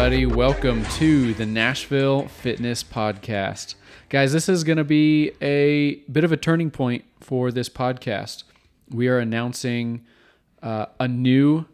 [0.00, 0.24] everybody.
[0.24, 3.74] Welcome to the Nashville Fitness Podcast.
[4.08, 8.44] Guys, this is going to be a bit of a turning point for this podcast.
[8.88, 10.06] We are announcing
[10.62, 11.66] uh, a new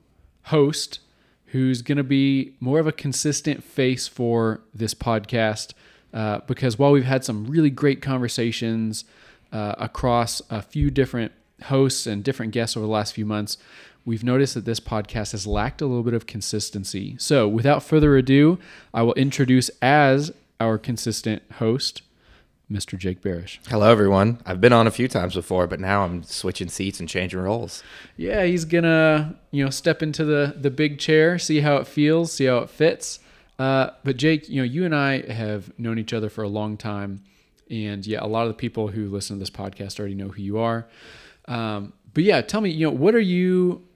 [0.46, 0.98] host
[1.46, 5.74] who's going to be more of a consistent face for this podcast.
[6.12, 9.04] Uh, because while we've had some really great conversations
[9.52, 11.30] uh, across a few different
[11.64, 13.56] hosts and different guests over the last few months,
[14.04, 17.16] we've noticed that this podcast has lacked a little bit of consistency.
[17.18, 18.58] So, without further ado,
[18.94, 22.02] I will introduce as our consistent host,
[22.70, 22.98] Mr.
[22.98, 23.58] Jake Barish.
[23.68, 24.40] Hello, everyone.
[24.44, 27.82] I've been on a few times before, but now I'm switching seats and changing roles.
[28.16, 32.32] Yeah, he's gonna you know step into the the big chair, see how it feels,
[32.32, 33.20] see how it fits.
[33.58, 36.76] Uh, but Jake, you know, you and I have known each other for a long
[36.76, 37.22] time,
[37.70, 40.42] and yeah, a lot of the people who listen to this podcast already know who
[40.42, 40.86] you are.
[41.48, 43.86] Um, but yeah, tell me, you know, what are you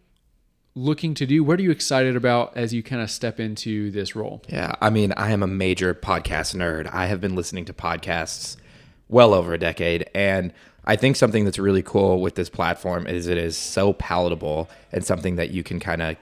[0.75, 1.43] looking to do?
[1.43, 4.43] What are you excited about as you kind of step into this role?
[4.49, 6.89] Yeah, I mean, I am a major podcast nerd.
[6.93, 8.57] I have been listening to podcasts
[9.09, 10.53] well over a decade, and
[10.85, 15.05] I think something that's really cool with this platform is it is so palatable and
[15.05, 16.17] something that you can kind of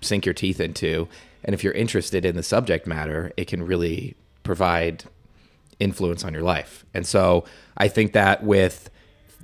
[0.00, 1.08] sink your teeth into.
[1.44, 5.04] And if you're interested in the subject matter, it can really provide
[5.80, 6.84] influence on your life.
[6.94, 7.44] And so
[7.76, 8.90] I think that with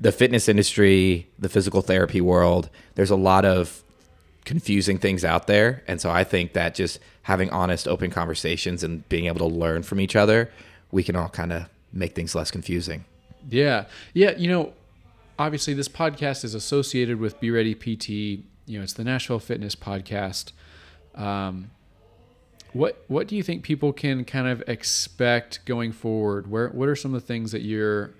[0.01, 3.83] the fitness industry, the physical therapy world, there's a lot of
[4.45, 5.83] confusing things out there.
[5.87, 9.83] And so I think that just having honest, open conversations and being able to learn
[9.83, 10.51] from each other,
[10.91, 13.05] we can all kind of make things less confusing.
[13.49, 13.87] Yeah.
[14.13, 14.37] Yeah.
[14.37, 14.73] You know,
[15.39, 18.09] obviously, this podcast is associated with Be Ready PT.
[18.67, 20.53] You know, it's the Nashville Fitness Podcast.
[21.15, 21.71] Um,
[22.73, 26.51] what What do you think people can kind of expect going forward?
[26.51, 28.13] Where What are some of the things that you're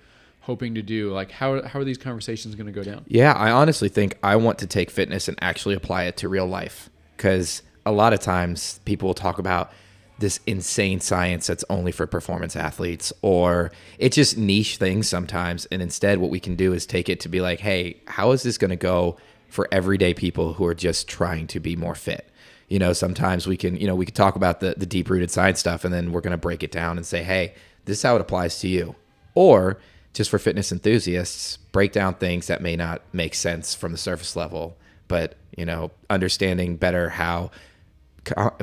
[0.45, 1.13] hoping to do?
[1.13, 3.05] Like, how how are these conversations going to go down?
[3.09, 6.47] Yeah, I honestly think I want to take fitness and actually apply it to real
[6.47, 9.73] life because a lot of times people will talk about
[10.19, 15.83] this insane science that's only for performance athletes or it's just niche things sometimes and
[15.83, 18.57] instead what we can do is take it to be like hey how is this
[18.57, 19.17] going to go
[19.49, 22.31] for everyday people who are just trying to be more fit
[22.69, 25.33] you know sometimes we can you know we could talk about the, the deep rooted
[25.33, 27.53] science stuff and then we're going to break it down and say hey
[27.85, 28.95] this is how it applies to you
[29.35, 29.79] or
[30.15, 34.35] just for fitness enthusiasts break down things that may not make sense from the surface
[34.35, 34.77] level
[35.09, 37.51] but you know understanding better how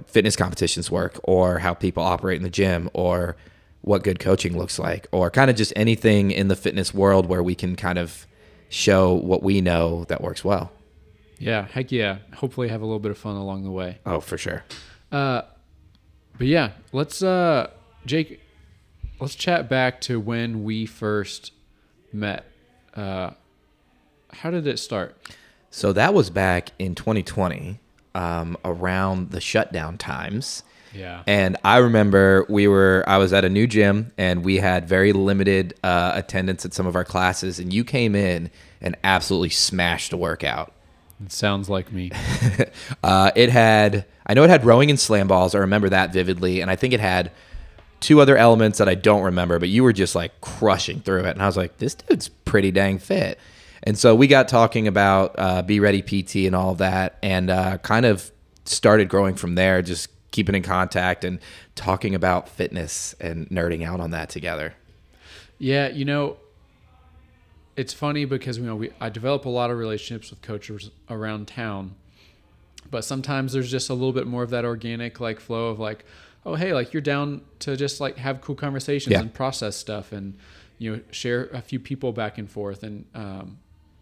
[0.07, 3.35] fitness competitions work or how people operate in the gym or
[3.81, 7.44] what good coaching looks like or kind of just anything in the fitness world where
[7.44, 8.25] we can kind of
[8.69, 10.72] show what we know that works well.
[11.38, 12.19] Yeah, heck yeah.
[12.35, 13.97] Hopefully have a little bit of fun along the way.
[14.06, 14.63] Oh, for sure.
[15.11, 15.44] Uh
[16.38, 17.69] but yeah, let's uh
[18.06, 18.40] Jake
[19.22, 21.54] let's chat back to when we first
[22.12, 22.46] met.
[22.96, 23.32] Uh
[24.34, 25.16] how did it start?
[25.70, 27.80] So that was back in 2020
[28.14, 30.64] um, around the shutdown times.
[30.94, 31.24] Yeah.
[31.26, 35.14] And I remember we were, I was at a new gym and we had very
[35.14, 38.50] limited uh, attendance at some of our classes, and you came in
[38.82, 40.74] and absolutely smashed a workout.
[41.24, 42.12] It sounds like me.
[43.03, 45.56] uh, it had, I know it had rowing and slam balls.
[45.56, 46.59] I remember that vividly.
[46.59, 47.32] And I think it had
[48.01, 51.31] two other elements that I don't remember, but you were just like crushing through it.
[51.31, 53.39] And I was like, this dude's pretty dang fit.
[53.84, 57.50] And so we got talking about uh, Be Ready PT and all of that, and
[57.50, 58.31] uh, kind of
[58.66, 61.40] started growing from there, just keeping in contact and
[61.75, 64.73] talking about fitness and nerding out on that together.
[65.57, 66.38] Yeah, you know,
[67.75, 71.47] it's funny because you know we I develop a lot of relationships with coaches around
[71.47, 71.95] town,
[72.90, 76.06] but sometimes there's just a little bit more of that organic like flow of like,
[76.46, 79.19] oh hey, like you're down to just like have cool conversations yeah.
[79.19, 80.38] and process stuff and
[80.78, 83.57] you know share a few people back and forth and um,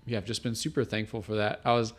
[0.09, 1.61] yeah, I've just been super thankful for that.
[1.63, 1.93] I was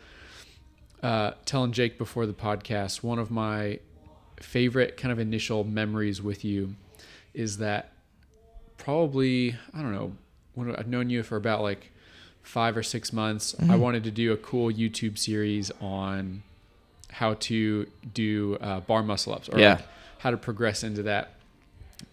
[1.01, 3.79] uh, telling Jake before the podcast, one of my
[4.39, 6.75] favorite kind of initial memories with you
[7.33, 7.93] is that
[8.77, 10.13] probably, I don't know,
[10.53, 11.91] when I've known you for about like
[12.43, 13.71] five or six months, mm-hmm.
[13.71, 16.43] I wanted to do a cool YouTube series on
[17.09, 19.75] how to do uh, bar muscle ups or yeah.
[19.75, 19.87] like
[20.21, 21.33] how to progress into that.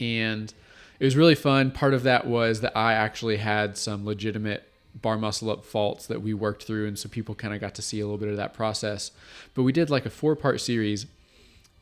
[0.00, 0.52] And
[0.98, 1.70] it was really fun.
[1.70, 4.64] Part of that was that I actually had some legitimate
[5.00, 7.82] bar muscle up faults that we worked through and so people kind of got to
[7.82, 9.12] see a little bit of that process
[9.54, 11.06] but we did like a four part series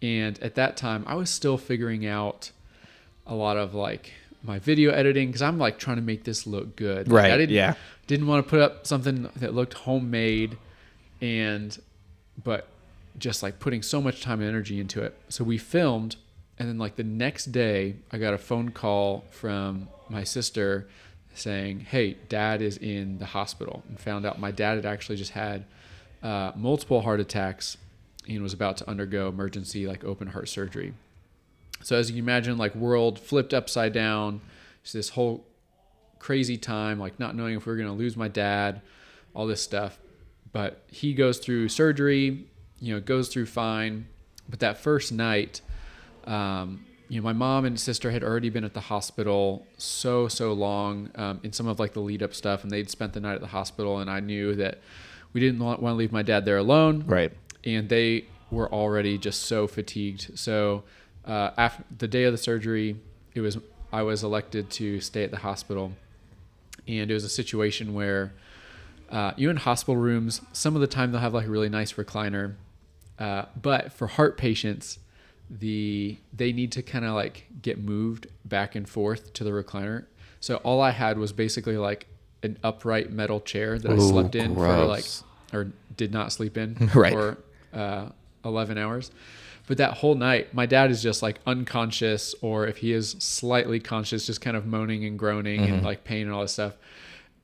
[0.03, 2.51] and at that time i was still figuring out
[3.27, 4.13] a lot of like
[4.43, 7.55] my video editing because i'm like trying to make this look good right i didn't
[7.55, 7.75] yeah
[8.07, 10.59] didn't want to put up something that looked homemade
[11.23, 11.79] and
[12.43, 12.69] but
[13.19, 16.17] just like putting so much time and energy into it so we filmed
[16.59, 20.87] and then like the next day i got a phone call from my sister
[21.37, 25.33] saying, "Hey, dad is in the hospital," and found out my dad had actually just
[25.33, 25.65] had
[26.23, 27.77] uh, multiple heart attacks
[28.29, 30.95] and was about to undergo emergency like open heart surgery.
[31.83, 34.41] So as you imagine, like world flipped upside down.
[34.93, 35.45] This whole
[36.21, 38.81] crazy time, like not knowing if we are gonna lose my dad,
[39.35, 39.99] all this stuff.
[40.53, 42.47] But he goes through surgery,
[42.81, 44.07] you know, it goes through fine.
[44.49, 45.61] But that first night,
[46.25, 50.53] um, you know, my mom and sister had already been at the hospital so so
[50.53, 53.35] long um, in some of like the lead up stuff, and they'd spent the night
[53.35, 54.79] at the hospital, and I knew that
[55.33, 57.33] we didn't want, want to leave my dad there alone, Right.
[57.65, 60.39] and they were already just so fatigued.
[60.39, 60.85] So
[61.25, 62.97] uh, after the day of the surgery,
[63.35, 63.59] it was
[63.93, 65.93] I was elected to stay at the hospital,
[66.89, 68.33] and it was a situation where
[69.11, 71.93] uh, you in hospital rooms, some of the time they'll have like a really nice
[71.95, 72.55] recliner,
[73.19, 74.99] uh, but for heart patients,
[75.51, 80.05] the they need to kind of like get moved back and forth to the recliner.
[80.41, 82.07] So all I had was basically like
[82.43, 85.05] an upright metal chair that I slept in for like
[85.53, 87.13] or did not sleep in Right.
[87.13, 87.39] for
[87.73, 88.09] uh,
[88.45, 89.11] 11 hours.
[89.69, 93.81] But that whole night, my dad is just like unconscious, or if he is slightly
[93.81, 96.75] conscious, just kind of moaning and groaning and like pain and all this stuff.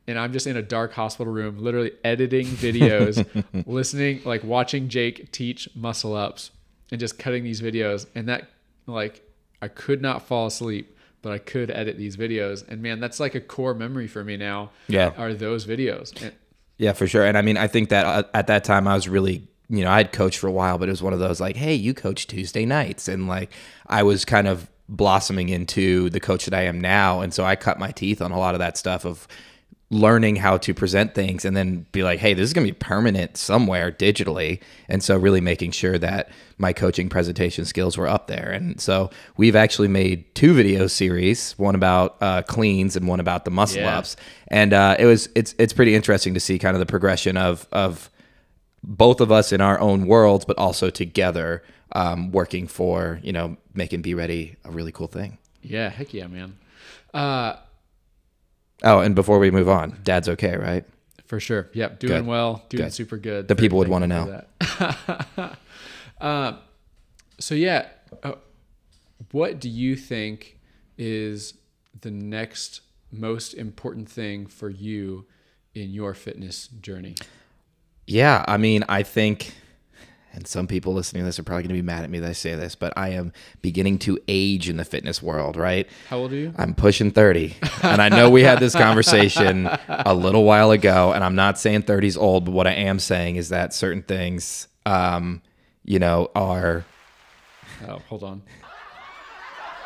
[0.07, 3.25] And I'm just in a dark hospital room, literally editing videos,
[3.67, 6.51] listening, like watching Jake teach muscle ups
[6.91, 8.07] and just cutting these videos.
[8.15, 8.49] And that,
[8.87, 9.23] like,
[9.61, 12.67] I could not fall asleep, but I could edit these videos.
[12.69, 14.71] And man, that's like a core memory for me now.
[14.89, 15.13] Yeah.
[15.17, 16.21] Are those videos.
[16.21, 16.33] And,
[16.79, 17.25] Yeah, for sure.
[17.25, 19.91] And I mean, I think that uh, at that time I was really, you know,
[19.91, 21.95] I had coached for a while, but it was one of those like, hey, you
[21.95, 23.07] coach Tuesday nights.
[23.07, 23.53] And like,
[23.87, 27.21] I was kind of blossoming into the coach that I am now.
[27.21, 29.29] And so I cut my teeth on a lot of that stuff of
[29.93, 32.79] learning how to present things and then be like, hey, this is going to be
[32.79, 34.59] permanent somewhere digitally.
[34.89, 38.51] And so really making sure that my coaching presentation skills were up there.
[38.51, 43.45] And so we've actually made two video series, one about uh, cleans and one about
[43.45, 43.99] the muscle Yeah.
[43.99, 44.17] ups.
[44.49, 47.69] And uh, it was it's it's pretty interesting to see kind of the progression of
[47.71, 48.09] of
[48.83, 51.63] both of us in our own worlds, but also together
[51.93, 55.37] um, working for you know making Be Ready a really cool thing.
[55.61, 56.57] yeah, heck yeah, man.
[57.13, 57.57] Uh,
[58.83, 60.85] Oh, and before we move on, Dad's okay, right?
[61.27, 61.71] For sure.
[61.73, 62.01] Yep.
[62.01, 62.27] Doing Good.
[62.27, 62.65] well.
[62.69, 62.93] Doing Good.
[62.93, 63.49] super good.
[63.49, 64.43] The people would wanna know.
[64.61, 65.57] that.
[66.21, 66.53] uh,
[67.39, 67.89] so yeah,
[68.23, 68.35] uh,
[69.31, 70.59] what do you think
[70.99, 71.55] is
[72.01, 75.27] the next most important thing for you
[75.75, 77.15] in your fitness journey?
[78.07, 79.55] Yeah, I mean, I think,
[80.33, 82.31] and some people listening to this are probably going to be mad at me that
[82.31, 85.87] I say this, but I am beginning to age in the fitness world, right?
[86.09, 86.55] How old are you?
[86.57, 87.55] I'm pushing 30.
[87.83, 91.83] And I know we had this conversation a little while ago, and I'm not saying
[91.83, 95.43] 30's old, but what I am saying is that certain things, um,
[95.85, 96.85] you know, are.
[97.87, 98.43] Oh, hold on.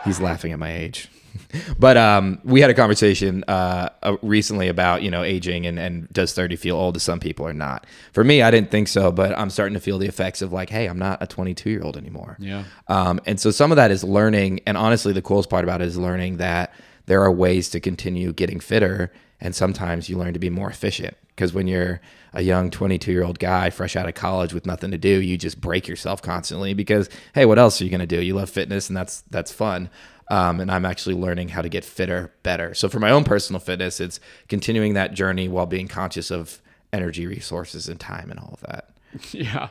[0.07, 1.09] He's laughing at my age.
[1.79, 6.09] but um, we had a conversation uh, uh, recently about you know aging and, and
[6.13, 7.87] does 30 feel old to some people or not.
[8.13, 10.71] For me, I didn't think so, but I'm starting to feel the effects of like,
[10.71, 12.37] hey, I'm not a 22 year old anymore.
[12.39, 12.65] Yeah.
[12.89, 15.89] Um, and so some of that is learning, and honestly, the coolest part about it
[15.89, 16.73] is learning that
[17.07, 21.17] there are ways to continue getting fitter, and sometimes you learn to be more efficient.
[21.29, 22.01] Because when you're
[22.33, 25.37] a young 22 year old guy fresh out of college with nothing to do, you
[25.37, 26.75] just break yourself constantly.
[26.75, 28.23] Because hey, what else are you gonna do?
[28.23, 29.91] You love fitness, and that's that's fun.
[30.29, 32.75] Um, and I'm actually learning how to get fitter better.
[32.75, 36.61] So for my own personal fitness, it's continuing that journey while being conscious of
[36.93, 38.91] energy, resources, and time, and all of that.
[39.33, 39.69] yeah.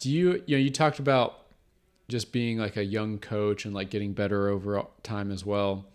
[0.00, 1.44] Do you you know you talked about
[2.08, 5.86] just being like a young coach and like getting better over time as well.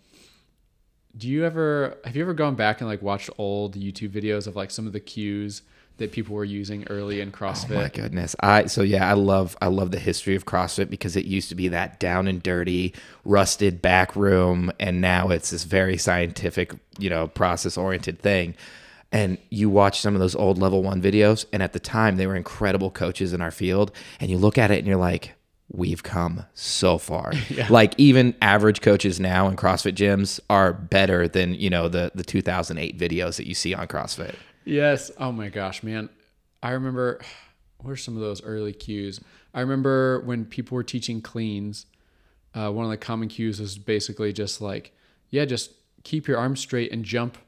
[1.16, 4.56] Do you ever have you ever gone back and like watched old YouTube videos of
[4.56, 5.62] like some of the cues
[5.96, 7.76] that people were using early in CrossFit?
[7.76, 8.34] Oh my goodness.
[8.40, 11.54] I so yeah, I love I love the history of CrossFit because it used to
[11.54, 17.10] be that down and dirty, rusted back room and now it's this very scientific, you
[17.10, 18.54] know, process oriented thing.
[19.12, 22.28] And you watch some of those old level 1 videos and at the time they
[22.28, 23.90] were incredible coaches in our field
[24.20, 25.34] and you look at it and you're like
[25.72, 27.32] We've come so far.
[27.68, 32.24] Like even average coaches now in CrossFit gyms are better than you know the the
[32.24, 34.34] 2008 videos that you see on CrossFit.
[34.64, 35.10] Yes.
[35.18, 36.08] Oh my gosh, man.
[36.62, 37.20] I remember
[37.78, 39.20] what are some of those early cues?
[39.54, 41.86] I remember when people were teaching cleans,
[42.54, 44.92] uh, one of the common cues was basically just like,
[45.30, 45.72] yeah, just
[46.02, 47.38] keep your arms straight and jump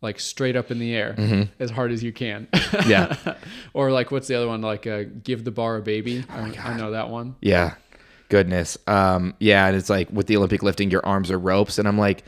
[0.00, 2.48] like straight up in the air as hard as you can.
[2.86, 3.16] Yeah.
[3.74, 4.60] or like, what's the other one?
[4.60, 6.24] Like, uh, give the bar a baby.
[6.28, 7.36] I, I know that one.
[7.40, 7.74] Yeah.
[8.28, 8.76] Goodness.
[8.86, 11.98] Um, yeah, and it's like with the Olympic lifting, your arms are ropes, and I'm
[11.98, 12.24] like,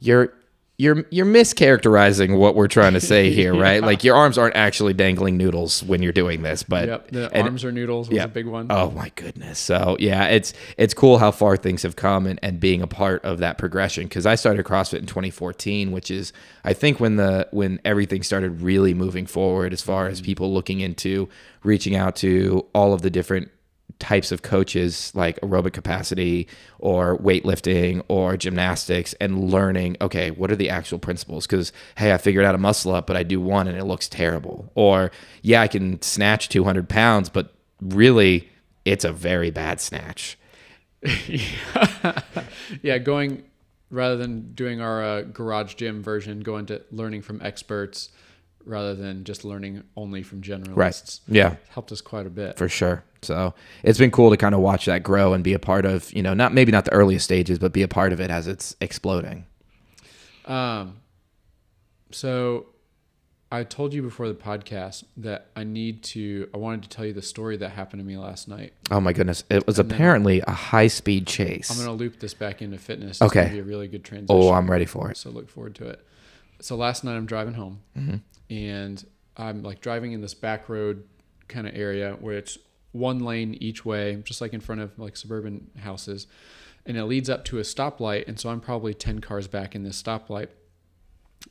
[0.00, 0.34] you're
[0.80, 3.82] you're you're mischaracterizing what we're trying to say here, right?
[3.82, 7.10] Like your arms aren't actually dangling noodles when you're doing this, but Yep.
[7.10, 8.24] The and- arms are noodles was yeah.
[8.24, 8.68] a big one.
[8.70, 9.58] Oh my goodness.
[9.58, 13.24] So yeah, it's it's cool how far things have come and, and being a part
[13.24, 14.08] of that progression.
[14.08, 16.32] Cause I started CrossFit in 2014, which is
[16.62, 20.26] I think when the when everything started really moving forward as far as mm-hmm.
[20.26, 21.28] people looking into
[21.64, 23.50] reaching out to all of the different
[23.98, 26.46] types of coaches like aerobic capacity
[26.78, 31.46] or weightlifting or gymnastics and learning okay what are the actual principles?
[31.46, 34.08] Because hey i figured out a muscle up but i do one and it looks
[34.08, 34.70] terrible.
[34.74, 35.10] Or
[35.42, 38.48] yeah i can snatch 200 pounds but really
[38.84, 40.38] it's a very bad snatch.
[42.82, 43.44] Yeah, going
[43.90, 48.10] rather than doing our uh, garage gym version, going to learning from experts
[48.68, 50.76] rather than just learning only from generalists.
[50.76, 51.20] Right.
[51.28, 51.56] Yeah.
[51.70, 52.56] Helped us quite a bit.
[52.58, 53.02] For sure.
[53.22, 56.12] So it's been cool to kind of watch that grow and be a part of,
[56.12, 58.46] you know, not maybe not the earliest stages, but be a part of it as
[58.46, 59.46] it's exploding.
[60.44, 60.98] Um,
[62.10, 62.66] so
[63.50, 66.48] I told you before the podcast that I need to.
[66.54, 68.72] I wanted to tell you the story that happened to me last night.
[68.90, 69.42] Oh my goodness!
[69.50, 71.70] It was apparently a high-speed chase.
[71.70, 73.20] I'm gonna loop this back into fitness.
[73.20, 73.48] It's Okay.
[73.50, 74.26] be a really good transition.
[74.42, 75.16] oh, I'm ready for it.
[75.16, 76.04] so look forward to it.
[76.60, 78.16] So last night I'm driving home, Mm-hmm.
[78.50, 79.04] and
[79.36, 81.04] I'm like driving in this back road
[81.46, 82.58] kind of area where it's
[82.92, 86.26] one lane each way, just like in front of like suburban houses,
[86.84, 88.26] and it leads up to a stoplight.
[88.26, 90.48] And so I'm probably ten cars back in this stoplight,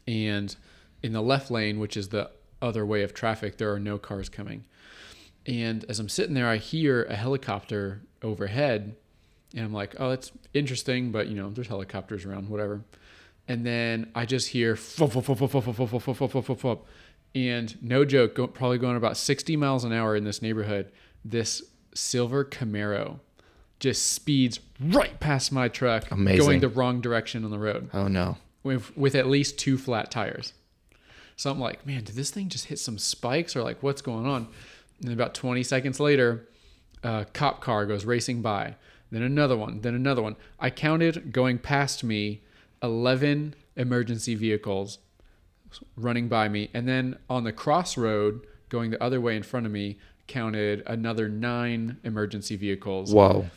[0.07, 0.55] and
[1.03, 2.29] in the left lane, which is the
[2.61, 4.65] other way of traffic, there are no cars coming.
[5.45, 8.95] And as I'm sitting there, I hear a helicopter overhead,
[9.55, 12.81] and I'm like, "Oh, that's interesting," but you know, there's helicopters around, whatever.
[13.47, 14.75] And then I just hear
[17.35, 20.91] and no joke, go, probably going about 60 miles an hour in this neighborhood.
[21.23, 21.61] This
[21.93, 23.19] silver Camaro
[23.79, 26.39] just speeds right past my truck, Amazing.
[26.45, 28.37] going the wrong direction on the road Oh no!
[28.63, 30.53] with with at least two flat tires.
[31.35, 34.25] So I'm like, man, did this thing just hit some spikes or like what's going
[34.25, 34.47] on?
[35.03, 36.47] And about 20 seconds later,
[37.03, 38.75] a cop car goes racing by.
[39.11, 40.35] Then another one, then another one.
[40.59, 42.41] I counted going past me
[42.81, 44.99] 11 emergency vehicles
[45.95, 46.69] running by me.
[46.73, 51.29] And then on the crossroad going the other way in front of me, counted another
[51.29, 53.49] nine emergency vehicles, Whoa!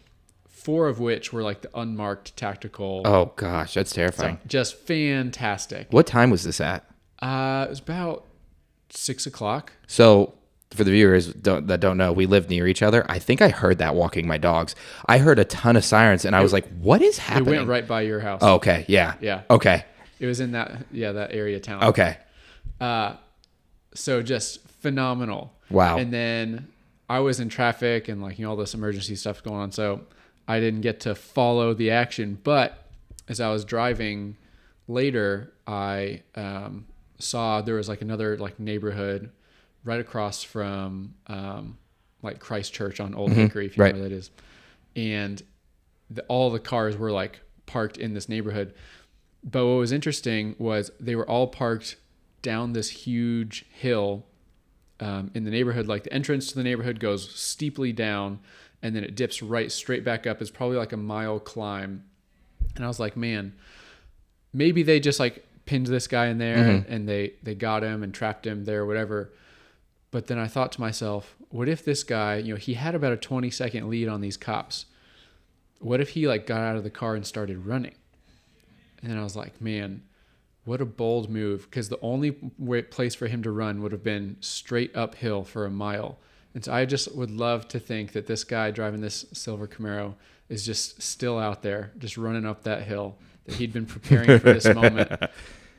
[0.49, 3.03] four of which were like the unmarked tactical.
[3.05, 4.39] Oh gosh, that's terrifying.
[4.47, 5.89] Just fantastic.
[5.91, 6.85] What time was this at?
[7.21, 8.27] Uh, it was about
[8.91, 9.73] six o'clock.
[9.87, 10.35] So,
[10.71, 13.05] for the viewers don't, that don't know, we live near each other.
[13.09, 14.75] I think I heard that walking my dogs.
[15.07, 17.69] I heard a ton of sirens, and I was like, "What is It happening?" went
[17.69, 18.41] right by your house.
[18.43, 19.43] Oh, okay, yeah, Yeah.
[19.50, 19.85] okay,
[20.21, 21.83] It was in that yeah that area of town.
[21.85, 22.19] okay.
[22.81, 23.15] Uh,
[23.95, 25.53] so just phenomenal.
[25.71, 25.99] Wow.
[25.99, 26.69] And then
[27.09, 30.03] I was in traffic and like you know all this emergency stuff going on, so
[30.47, 32.39] I didn't get to follow the action.
[32.45, 32.79] But
[33.29, 34.37] as I was driving
[34.89, 36.87] later, I um,
[37.19, 39.31] saw there was like another like neighborhood
[39.85, 41.79] right across from um,
[42.23, 43.95] like Christchurch on Old Hickory, if you Right.
[43.95, 44.31] know where that is,
[44.97, 45.43] and
[46.11, 48.75] the, all the cars were like parked in this neighborhood.
[49.43, 51.97] But what was interesting was they were all parked
[52.43, 54.27] down this huge hill
[54.99, 55.87] um, in the neighborhood.
[55.87, 58.41] Like the entrance to the neighborhood goes steeply down,
[58.83, 60.43] and then it dips right straight back up.
[60.43, 62.05] It's probably like a mile climb.
[62.77, 63.55] And I was like, man,
[64.53, 68.03] maybe they just like pinned this guy in there and, and they they got him
[68.03, 69.33] and trapped him there, whatever.
[70.11, 73.12] But then I thought to myself, what if this guy, you know, he had about
[73.12, 74.87] a 20 second lead on these cops.
[75.79, 77.95] What if he like got out of the car and started running?
[79.00, 80.02] And then I was like, man,
[80.64, 84.05] what a bold move because the only way, place for him to run would have
[84.05, 86.19] been straight uphill for a mile.
[86.55, 90.14] And so I just would love to think that this guy driving this silver Camaro
[90.49, 93.17] is just still out there, just running up that hill.
[93.47, 95.12] That he'd been preparing for this moment.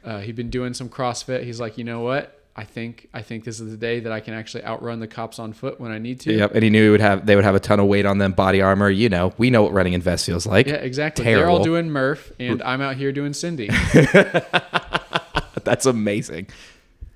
[0.04, 1.44] Uh, he'd been doing some CrossFit.
[1.44, 2.41] He's like, you know what?
[2.56, 5.40] I think I think this is the day that I can actually outrun the cops
[5.40, 6.34] on foot when I need to.
[6.34, 8.18] Yep, and he knew he would have they would have a ton of weight on
[8.18, 8.90] them, body armor.
[8.90, 10.68] You know, we know what running in vest feels like.
[10.68, 11.24] Yeah, exactly.
[11.24, 13.70] They're all doing Murph, and I'm out here doing Cindy.
[15.64, 16.48] That's amazing.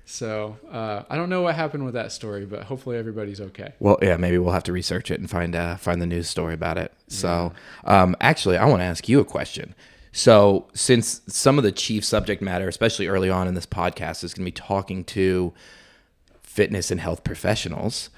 [0.06, 3.74] So uh, I don't know what happened with that story, but hopefully everybody's okay.
[3.80, 6.54] Well, yeah, maybe we'll have to research it and find uh, find the news story
[6.54, 6.92] about it.
[7.08, 7.52] So,
[7.84, 9.74] um, actually, I want to ask you a question.
[10.16, 14.32] So, since some of the chief subject matter, especially early on in this podcast, is
[14.32, 15.52] going to be talking to
[16.42, 18.08] fitness and health professionals,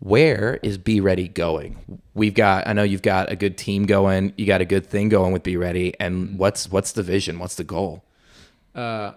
[0.00, 2.02] where is Be Ready going?
[2.14, 5.08] We've got, I know you've got a good team going, you got a good thing
[5.08, 7.38] going with Be Ready, and what's what's the vision?
[7.38, 8.02] What's the goal?
[8.74, 9.12] Uh,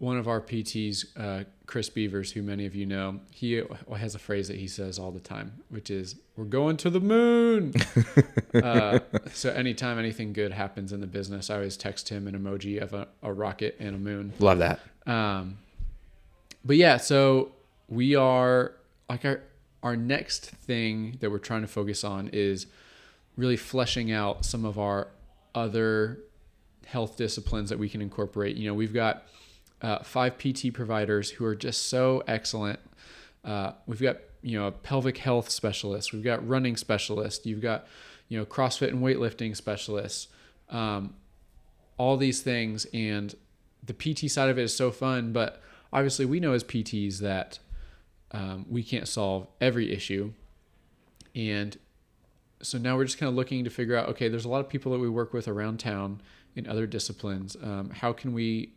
[0.00, 3.62] one of our PTs, uh, Chris Beavers, who many of you know, he
[3.94, 6.98] has a phrase that he says all the time, which is "We're going to the
[6.98, 7.74] moon."
[8.54, 9.00] uh,
[9.34, 12.94] so anytime anything good happens in the business, I always text him an emoji of
[12.94, 14.32] a, a rocket and a moon.
[14.38, 14.80] Love that.
[15.06, 15.58] Um,
[16.64, 17.52] but yeah, so
[17.86, 18.72] we are
[19.10, 19.42] like our
[19.82, 22.66] our next thing that we're trying to focus on is
[23.36, 25.08] really fleshing out some of our
[25.54, 26.20] other
[26.86, 28.56] health disciplines that we can incorporate.
[28.56, 29.24] You know, we've got
[29.82, 32.80] uh, five PT providers who are just so excellent.
[33.44, 36.12] Uh, we've got you know a pelvic health specialist.
[36.12, 37.46] We've got running specialists.
[37.46, 37.86] You've got
[38.28, 40.28] you know CrossFit and weightlifting specialists.
[40.68, 41.14] Um,
[41.96, 43.34] all these things and
[43.84, 45.60] the PT side of it is so fun, but
[45.92, 47.58] obviously we know as PTs that
[48.32, 50.32] um, we can't solve every issue.
[51.34, 51.76] And
[52.62, 54.68] so now we're just kind of looking to figure out okay, there's a lot of
[54.68, 56.20] people that we work with around town
[56.54, 57.56] in other disciplines.
[57.62, 58.72] Um, how can we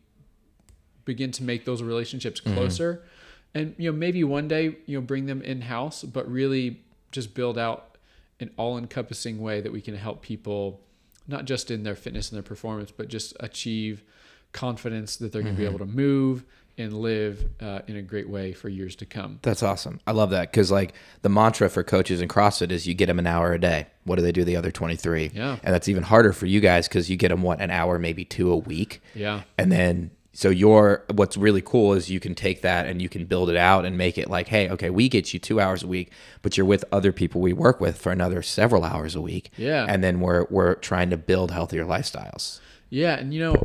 [1.06, 2.94] begin to make those relationships closer?
[2.94, 3.08] Mm-hmm.
[3.54, 6.82] And you know, maybe one day you know bring them in house, but really
[7.12, 7.98] just build out
[8.40, 10.82] an all-encompassing way that we can help people,
[11.28, 14.04] not just in their fitness and their performance, but just achieve
[14.52, 15.70] confidence that they're going to mm-hmm.
[15.70, 16.44] be able to move
[16.78, 19.40] and live uh, in a great way for years to come.
[19.42, 20.00] That's awesome.
[20.08, 23.20] I love that because like the mantra for coaches in CrossFit is you get them
[23.20, 23.88] an hour a day.
[24.04, 25.32] What do they do the other 23?
[25.34, 25.58] Yeah.
[25.64, 28.26] And that's even harder for you guys because you get them what an hour, maybe
[28.26, 29.02] two a week.
[29.14, 29.42] Yeah.
[29.58, 33.26] And then so your what's really cool is you can take that and you can
[33.26, 35.88] build it out and make it like, hey, okay, we get you two hours a
[35.88, 36.12] week,
[36.42, 39.52] but you're with other people we work with for another several hours a week.
[39.58, 39.86] Yeah.
[39.88, 42.60] And then we're we're trying to build healthier lifestyles.
[42.90, 43.56] Yeah, and you know,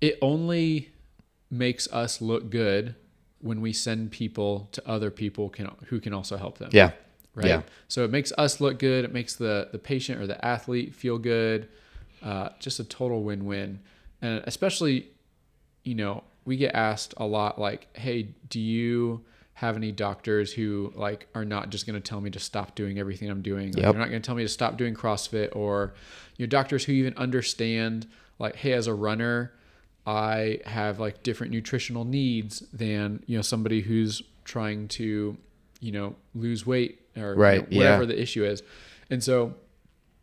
[0.00, 0.90] it only
[1.50, 2.94] makes us look good
[3.40, 6.70] when we send people to other people can who can also help them.
[6.72, 6.92] Yeah.
[7.34, 7.48] Right.
[7.48, 7.62] Yeah.
[7.88, 9.04] So it makes us look good.
[9.04, 11.68] It makes the the patient or the athlete feel good.
[12.22, 13.78] Uh, just a total win-win,
[14.22, 15.08] and especially,
[15.86, 19.24] you know, we get asked a lot like, "Hey, do you?"
[19.56, 22.98] have any doctors who like are not just going to tell me to stop doing
[22.98, 23.68] everything I'm doing.
[23.68, 23.92] Like, yep.
[23.92, 25.94] They're not going to tell me to stop doing CrossFit or
[26.36, 28.06] you know doctors who even understand
[28.38, 29.54] like hey as a runner
[30.06, 35.36] I have like different nutritional needs than you know somebody who's trying to
[35.80, 38.08] you know lose weight or right, you know, whatever yeah.
[38.08, 38.62] the issue is,
[39.10, 39.54] and so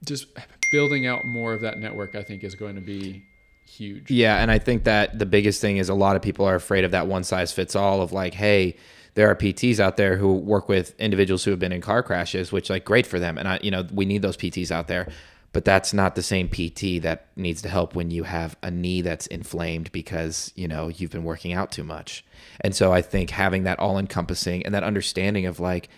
[0.05, 0.27] just
[0.71, 3.23] building out more of that network I think is going to be
[3.67, 4.09] huge.
[4.09, 6.83] Yeah, and I think that the biggest thing is a lot of people are afraid
[6.83, 8.75] of that one size fits all of like, hey,
[9.15, 12.51] there are PTs out there who work with individuals who have been in car crashes,
[12.51, 15.07] which like great for them, and I, you know, we need those PTs out there
[15.53, 19.01] but that's not the same PT that needs to help when you have a knee
[19.01, 22.25] that's inflamed because, you know, you've been working out too much.
[22.59, 25.89] And so I think having that all encompassing and that understanding of like,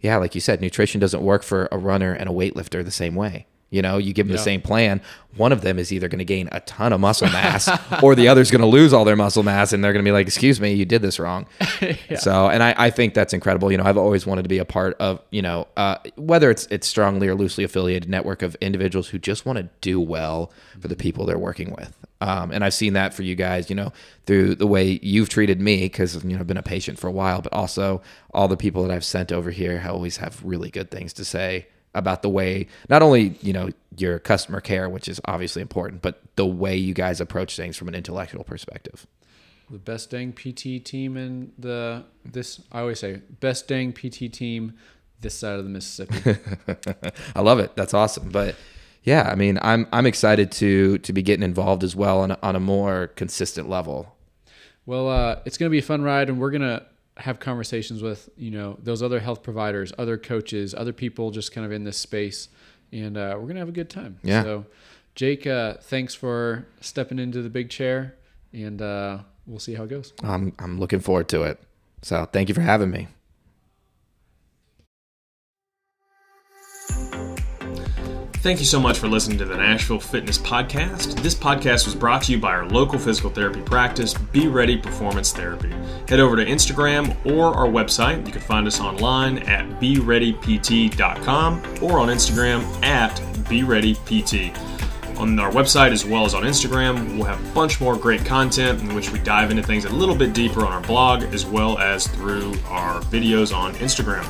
[0.00, 3.14] yeah, like you said, nutrition doesn't work for a runner and a weightlifter the same
[3.14, 3.46] way.
[3.72, 4.36] You know, you give them yeah.
[4.36, 5.00] the same plan.
[5.36, 7.70] One of them is either going to gain a ton of muscle mass
[8.02, 10.12] or the other's going to lose all their muscle mass and they're going to be
[10.12, 11.46] like, excuse me, you did this wrong.
[11.80, 12.18] yeah.
[12.18, 13.72] So, and I, I think that's incredible.
[13.72, 16.66] You know, I've always wanted to be a part of, you know, uh, whether it's,
[16.66, 20.88] it's strongly or loosely affiliated network of individuals who just want to do well for
[20.88, 21.96] the people they're working with.
[22.20, 23.90] Um, and I've seen that for you guys, you know,
[24.26, 27.12] through the way you've treated me because, you know, I've been a patient for a
[27.12, 28.02] while, but also
[28.34, 31.68] all the people that I've sent over here always have really good things to say
[31.94, 36.22] about the way not only you know your customer care which is obviously important but
[36.36, 39.06] the way you guys approach things from an intellectual perspective.
[39.70, 44.74] The best dang pt team in the this i always say best dang pt team
[45.20, 46.40] this side of the mississippi.
[47.36, 47.76] I love it.
[47.76, 48.30] That's awesome.
[48.30, 48.56] But
[49.04, 52.56] yeah i mean i'm i'm excited to to be getting involved as well on on
[52.56, 54.16] a more consistent level.
[54.86, 56.84] Well uh, it's going to be a fun ride and we're going to
[57.22, 61.64] have conversations with you know those other health providers, other coaches, other people just kind
[61.64, 62.48] of in this space,
[62.92, 64.18] and uh, we're gonna have a good time.
[64.22, 64.42] Yeah.
[64.42, 64.66] So,
[65.14, 68.16] Jake, uh, thanks for stepping into the big chair,
[68.52, 70.12] and uh, we'll see how it goes.
[70.22, 71.60] I'm I'm looking forward to it.
[72.02, 73.06] So thank you for having me.
[78.42, 81.14] Thank you so much for listening to the Nashville Fitness Podcast.
[81.22, 85.30] This podcast was brought to you by our local physical therapy practice, Be Ready Performance
[85.30, 85.70] Therapy.
[86.08, 88.26] Head over to Instagram or our website.
[88.26, 94.58] You can find us online at BeReadyPT.com or on Instagram at BeReadyPT.
[95.18, 98.80] On our website as well as on Instagram, we'll have a bunch more great content
[98.80, 101.78] in which we dive into things a little bit deeper on our blog as well
[101.78, 104.26] as through our videos on Instagram.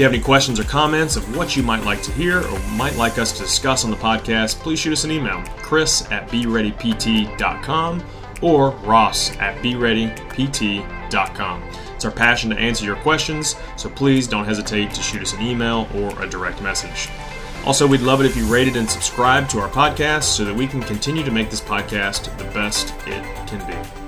[0.00, 2.58] If you have any questions or comments of what you might like to hear or
[2.70, 6.26] might like us to discuss on the podcast, please shoot us an email, chris at
[6.28, 8.02] bereadypt.com
[8.40, 11.62] or ross at bereadypt.com.
[11.94, 15.42] It's our passion to answer your questions, so please don't hesitate to shoot us an
[15.42, 17.10] email or a direct message.
[17.66, 20.66] Also, we'd love it if you rated and subscribed to our podcast so that we
[20.66, 23.99] can continue to make this podcast the best it can be.